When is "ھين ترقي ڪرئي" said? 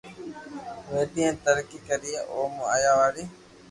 1.25-2.13